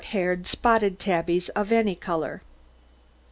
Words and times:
]SHORT 0.01 0.07
HAIRED, 0.13 0.47
SPOTTED 0.47 0.97
TABBIES 0.99 1.49
OF 1.49 1.71
ANY 1.71 1.93
COLOUR. 1.93 2.41